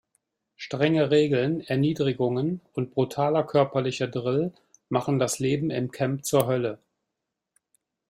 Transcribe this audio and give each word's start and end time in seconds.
Strenge 0.55 1.11
Regeln, 1.11 1.59
Erniedrigungen 1.61 2.59
und 2.73 2.89
brutaler 2.89 3.43
körperlicher 3.43 4.07
Drill 4.07 4.51
machen 4.89 5.19
das 5.19 5.37
Leben 5.37 5.69
im 5.69 5.91
Camp 5.91 6.25
zur 6.25 6.47
Hölle. 6.47 6.79